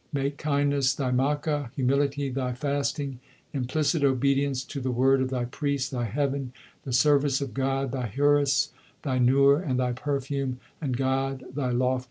[0.11, 3.19] Make kindness thy Makka, humility thy fasting,
[3.53, 6.53] Implicit 3 obedience to the word of thy priest thy heaven,
[6.85, 8.69] The service of God thy huris,
[9.03, 11.99] thy nur, 4 and thy perfume; and God thy lofty hujra.